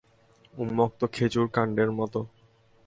উন্মুলিত 0.55 1.01
খেজুর 1.13 1.47
কাণ্ডের 1.53 1.89
মত। 1.91 2.13